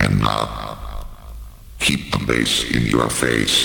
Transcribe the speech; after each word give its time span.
And 0.00 0.18
now, 0.18 1.06
keep 1.78 2.10
the 2.10 2.18
bass 2.26 2.64
in 2.74 2.86
your 2.86 3.08
face. 3.08 3.57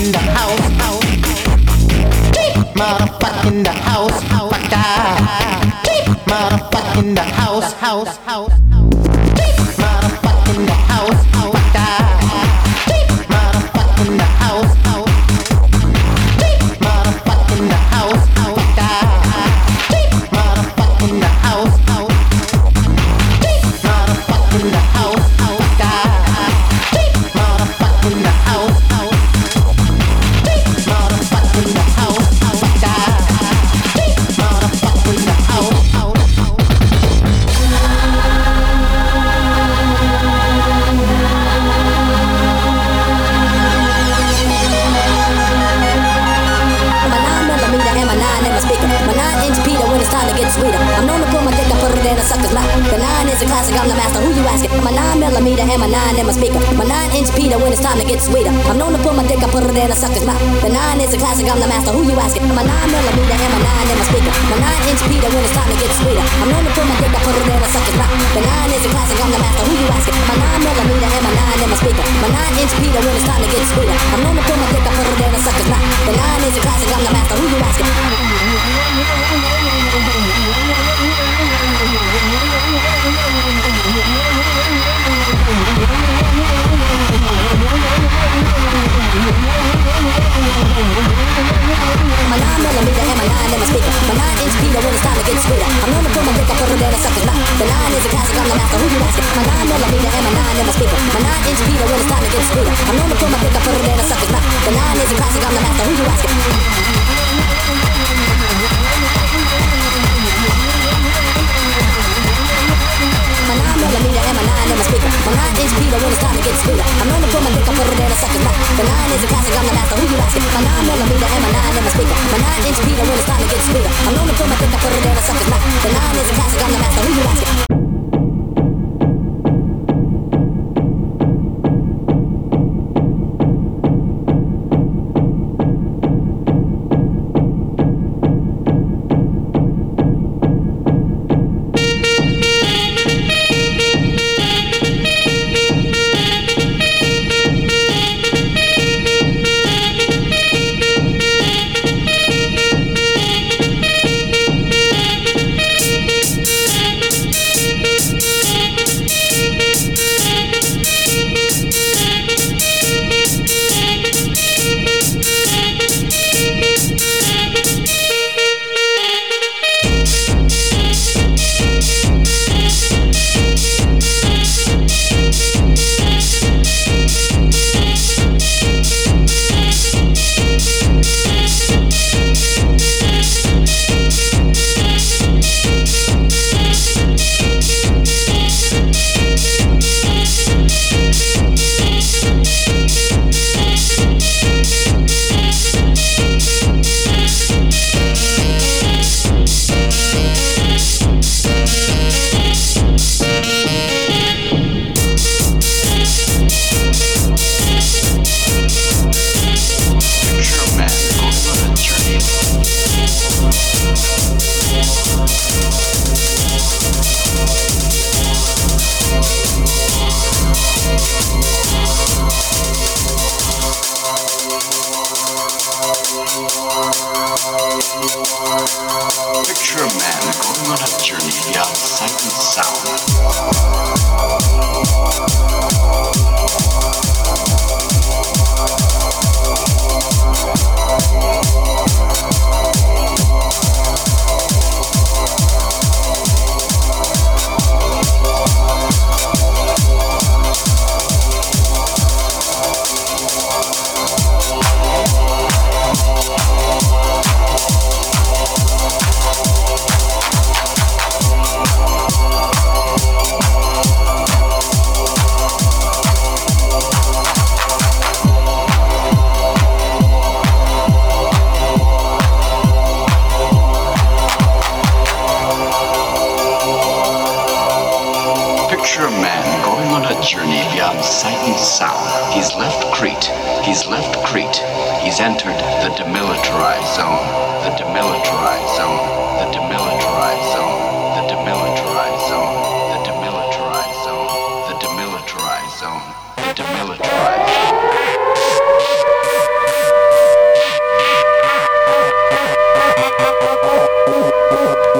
in 0.00 0.12
the 0.12 0.18
house, 0.18 0.68
house. 0.82 1.04
Keep 2.36 2.56
motherfucking 2.78 3.64
the 3.64 3.72
house, 3.88 4.22
house. 4.32 4.56
Keep 5.84 6.06
motherfucking 6.30 7.14
the 7.14 7.22
house, 7.22 7.72
house, 7.74 8.16
house. 8.18 8.49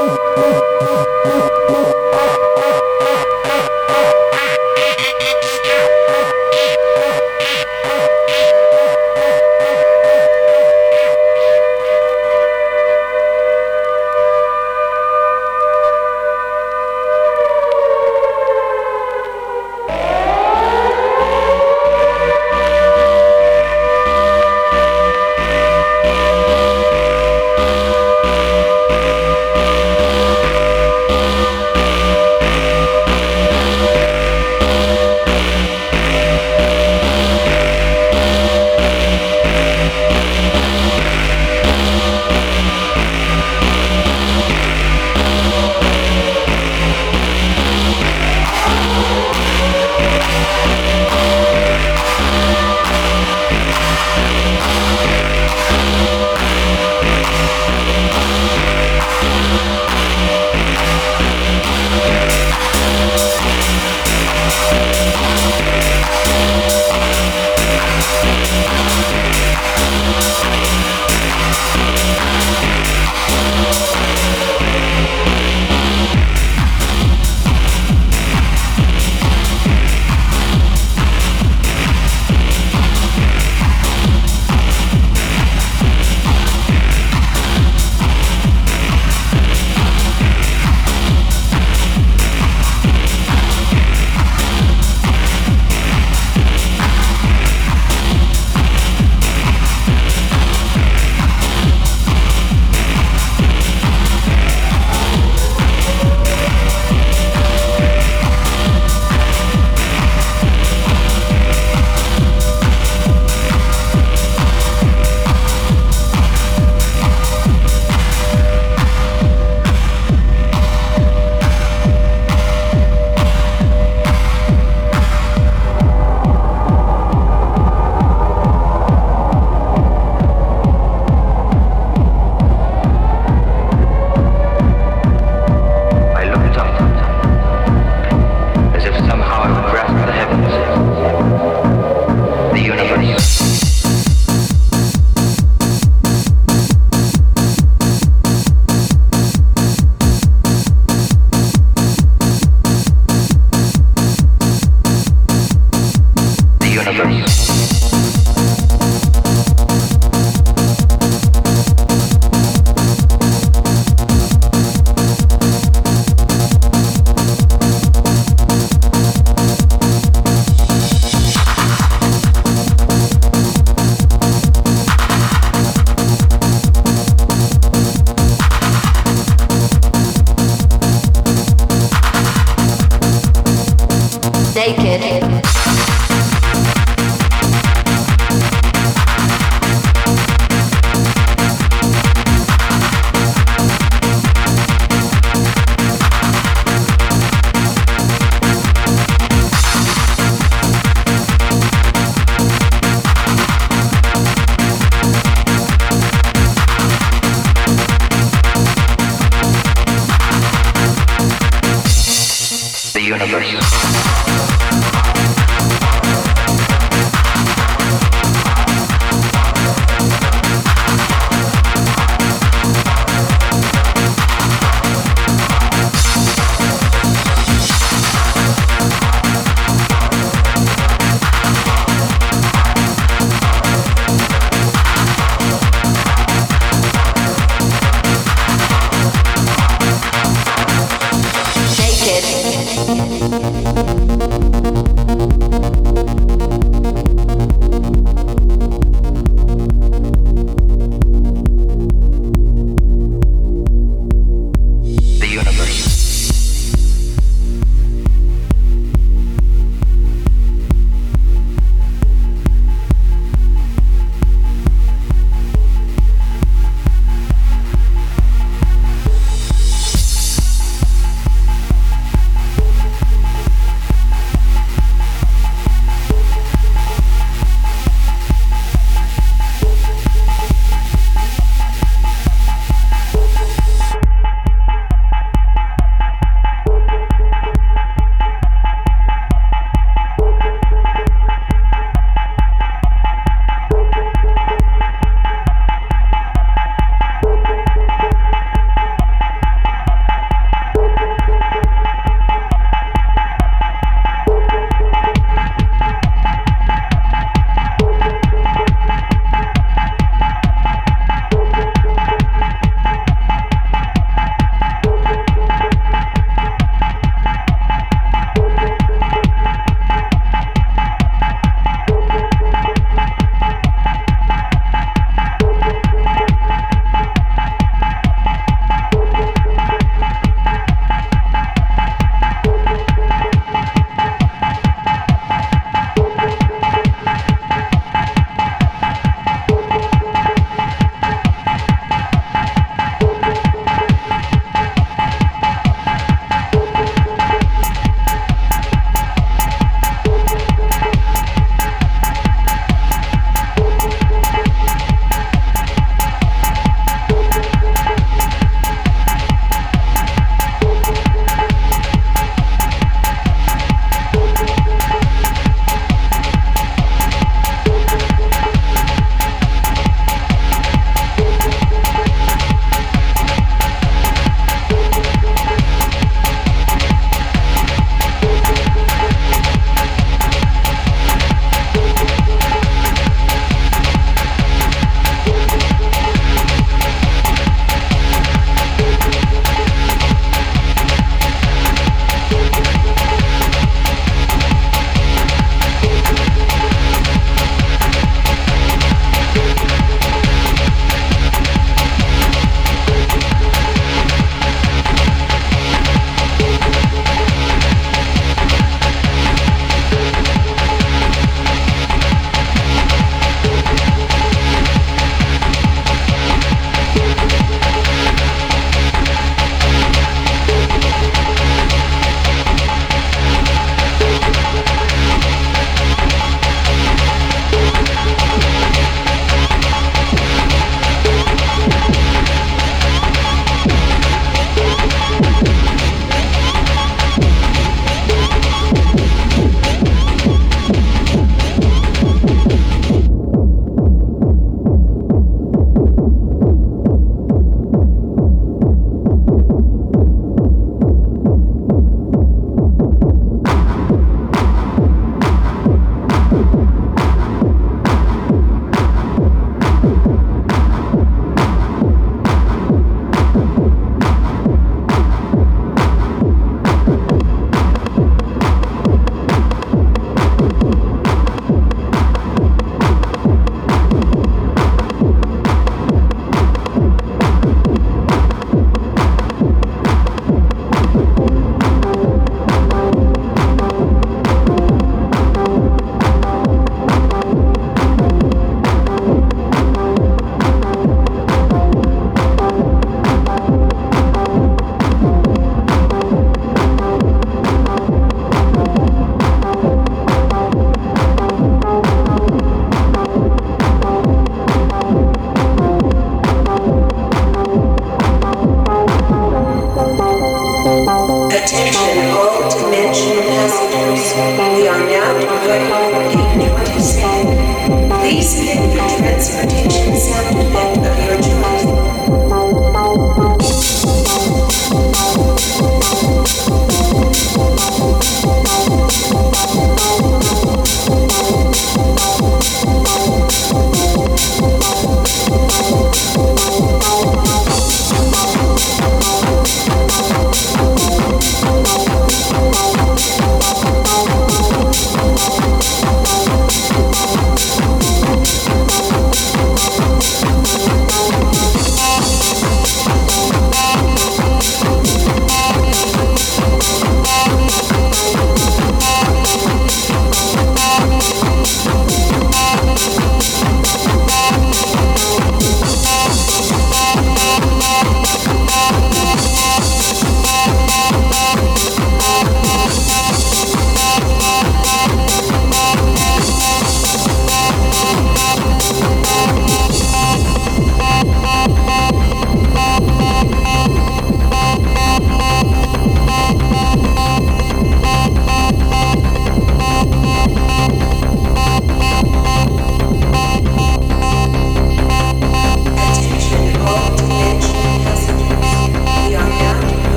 Oh, 0.00 0.16
oh, 0.36 0.78
oh, 0.80 1.22
oh. 1.24 1.47